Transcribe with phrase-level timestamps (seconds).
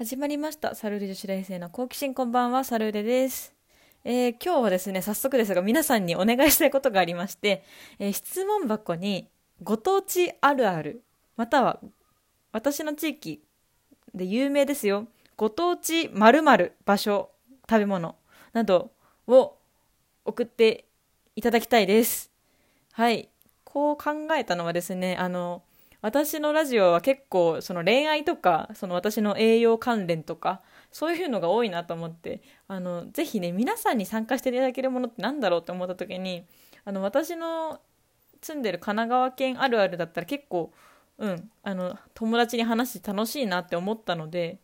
[0.00, 0.74] 始まりました。
[0.74, 2.64] サルーレ女子大生の好奇心こんばんは。
[2.64, 3.52] サルーレです、
[4.02, 7.62] えー今日はですね早速ですが皆さんにお願いしたいことがありまして、
[7.98, 9.28] えー質問箱に
[9.62, 11.02] ご当地あるある
[11.36, 11.80] または
[12.50, 13.42] 私の地域
[14.14, 15.06] で有名ですよ。
[15.36, 17.28] ご当地〇〇場所
[17.68, 18.16] 食べ物
[18.54, 18.92] など
[19.26, 19.58] を
[20.24, 20.86] 送って
[21.36, 22.30] いただきたいです。
[22.92, 23.28] はい。
[23.64, 25.62] こう考えたのはですねあの
[26.02, 36.44] 私のラジオは結構その恋愛とかその私の栄養関連とかそういうのが多いなと思ってあのぜひね皆さんに参加していただけるものってなんだろうって思った時に
[36.84, 37.80] あの私の
[38.40, 40.72] 住んでる神奈川県あるあるだったら結構
[41.18, 44.58] うんあの友達に話して楽しいなって思ったので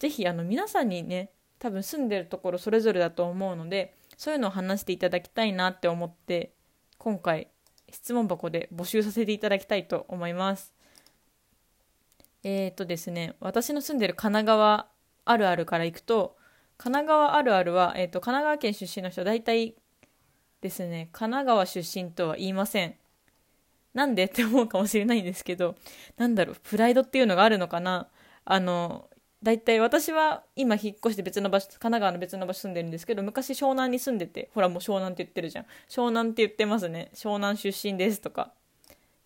[0.00, 6.52] ぜひあの皆さんにね多分住んでるところそれぞれだと思うのでそういうのを話していただきたいなって思って
[6.98, 7.48] 今回
[7.90, 10.74] 質問箱で募集させていただきたいと思います。
[12.44, 14.88] えー、とですね、私の住んでる神奈川
[15.24, 16.36] あるあるからいくと、
[16.76, 19.74] 神奈川あるあるは、えー、と神奈川県出身の人、大体
[20.60, 22.94] ですね、神奈川出身とは言いません。
[23.94, 25.74] なんでって思うかもしれないんですけど、
[26.16, 28.08] なんだろう、プライドっていうのがあるのかな。
[28.44, 29.08] あの、
[29.42, 35.66] 大体私は今引っ越して別の場所、神奈川の別の場所住んでるんですけど、昔湘南に住んでて、ほらもう湘南って言ってるじゃん。
[35.88, 37.10] 湘南って言ってますね。
[37.14, 38.52] 湘南出身ですとか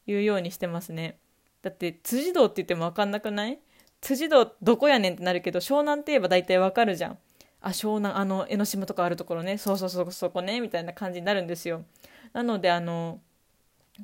[0.06, 1.16] 言うようにしてますね。
[1.62, 3.58] だって辻堂って言っても分かんなくない？
[4.02, 7.19] 辻堂どこやねんってなるけど、湘南って言えば大体分かるじゃん。
[7.60, 9.56] あ、湘南、あの、江ノ島とかあるところね。
[9.56, 10.60] そうそうそう、そこね。
[10.60, 11.84] みたいな感じになるんですよ。
[12.32, 13.20] なので、あの、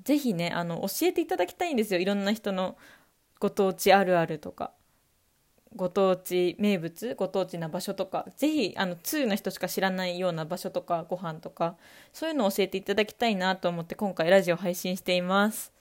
[0.05, 1.99] ぜひね、あの、教えていただきたいんですよ。
[1.99, 2.77] いろんな人の
[3.41, 4.71] ご当地あるあるとか。
[5.77, 11.77] ご当地名物ご当地な場所とかぜひあの通の人しか知らないような場所とかご飯とか
[12.13, 15.73] そういうのを教えていただきたいなと思って今回ラジオ配信しています。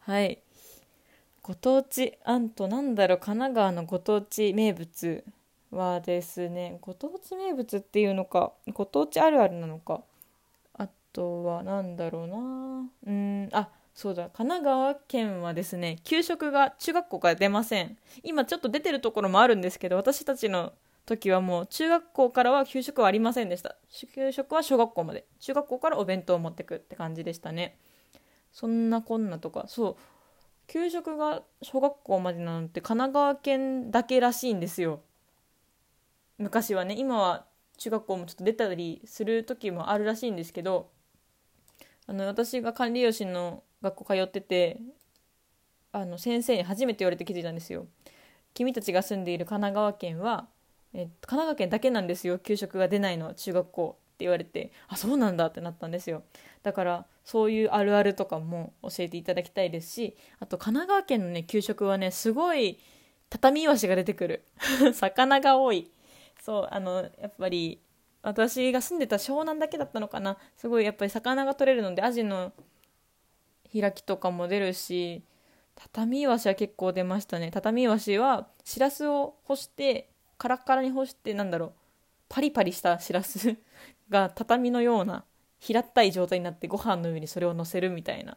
[0.00, 0.38] はい。
[1.42, 5.24] ご当地あんとなんだろう神奈川のご当地名物
[5.70, 10.02] はですねご当地名物っていうのかご当地あるあるなのか
[10.74, 12.36] あとはなんだろうな
[13.06, 13.68] うんあ
[14.00, 14.30] そうだ。
[14.30, 17.98] 神奈川県はですね給食が中学校から出ません。
[18.22, 20.72] 今ちょっと出てるところもあるんですけど私たちの
[21.04, 23.76] 時はもう中学校からは給食はありませんでした。
[24.14, 25.26] 給食は小学校まで。
[25.38, 27.76] 中学校からお弁当を持ってくって感じでしたね。
[28.52, 29.66] そんなこんなとか。
[29.68, 29.96] そう。
[30.66, 35.02] 給食が小学校までなのって神奈川県だけらしいんですよ。
[36.38, 36.94] 昔はね。
[36.96, 37.44] 今は
[37.76, 40.88] 中学校もちょっと出たりする時もあるらしいんですけど
[42.06, 44.80] あの私が管理栄養士の学校通ってて
[45.92, 47.86] あの先生に初めて言われて気づいたんですよ。
[48.54, 50.48] 君たちが住んでいる神奈川県は、
[50.92, 52.38] えっと神奈川県だけなんですよ。
[52.38, 54.72] 給食が出ないのは中学校って言われて。
[54.88, 56.22] あそうなんだってなったんですよ。
[56.62, 62.78] だからそういうあるあるとかも教えていただきたいですしあと神奈川県のね給食はねすごい
[63.30, 64.44] 畳イワシが出てくる。
[64.94, 65.90] 魚が多い。
[66.40, 67.80] そうあのやっぱり
[68.22, 70.36] 私が住んでた湘南だけだったのかな。
[70.56, 72.52] すごいやっぱり魚が取れるのでアジの
[73.72, 75.22] 開きとかも出るし
[75.76, 77.50] 畳イワシは結構出ましたね。
[77.50, 81.72] 畳イワシはしらすを干してカラッカラに干してなんだろう
[82.28, 83.56] パリパリしたしらす
[84.10, 85.24] が畳のような
[85.58, 88.36] 平ったい状態になってご飯の上にそれを乗せるみたいな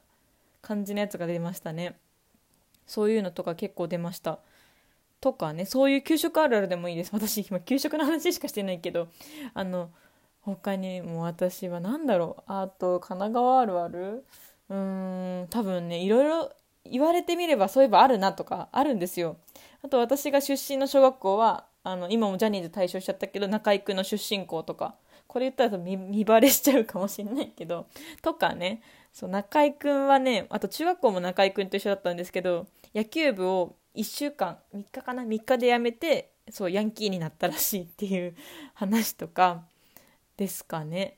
[0.62, 1.98] 感じのやつが出ましたね。
[2.86, 4.40] そういうのとか結構出ました。
[5.22, 7.12] とかねそういう給食あるあるでもいいです。
[7.14, 9.08] 私今給食の話しかしてないけど
[9.54, 9.90] あの
[10.42, 12.44] 他にも私は何だろう。
[12.48, 14.26] あと神奈川あるある？
[14.70, 16.52] うーん多分ねいろいろ
[16.86, 19.38] 言われてみればそういえばあるなとかあるんですよ。
[19.84, 24.96] あと私が出身の小学校はあの今もジャニーズ退所しちゃったけど中居君の出身校とか
[25.28, 27.88] これ言ったら見見バレしちゃうかもしれないけど
[28.22, 28.82] とかね。
[29.14, 38.36] そう中居君はねあと中学校も中居君と一緒だったんですけど野球部を1週間3日かな3日で辞めてそうヤンキーになったらしいっていう
[38.74, 39.64] 話とか
[40.36, 41.18] ですかね。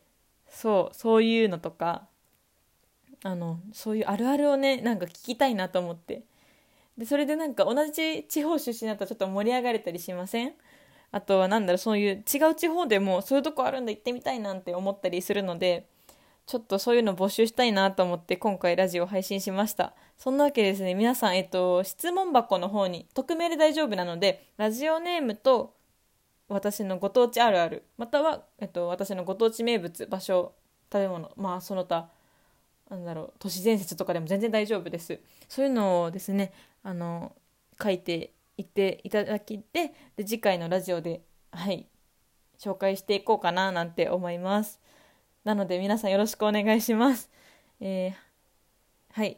[0.49, 2.07] そうそういうのとか。
[3.27, 6.21] あのそういうあるあるをねなんか聞きたいなと思って。
[6.95, 10.53] でそれでなんか同じ地方出身だったらちょっと盛り上がれたりしません？
[11.11, 15.87] あとはなんだろうそういう違う地方でもそういうとこあるんだ行ってみたいなんて思ったりするので
[16.45, 19.93] ちょっとそういうの募集したいなと思って今回ラジオ配信しました。
[20.17, 25.73] そんなわけですね皆さん、えっと、質問箱の方に匿名で大丈夫なのでラジオネームと
[26.47, 30.53] 私のご当地あるあるまたは、えっと、私のご当地名物場所
[30.93, 32.07] 食べ物まあその他
[32.89, 36.53] なんだろう都市伝説とかでも全然大丈夫ですそういうのをですね
[36.83, 37.33] あの
[37.81, 41.21] 書いていっていただきてで次回のラジオで
[41.51, 41.87] はい
[42.59, 44.79] 紹介していこうかななんて思います
[45.43, 47.29] なので皆さんよろしくお願いします、
[47.79, 48.25] えー
[49.15, 49.37] はい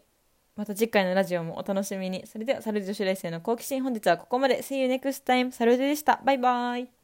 [0.55, 2.25] また次回のラジオもお楽しみに。
[2.25, 4.63] それでは、サルデ女子大生の好奇心本日はここまで。
[4.63, 5.51] See you next time.
[5.51, 6.19] サルデでした。
[6.25, 6.89] バイバイ。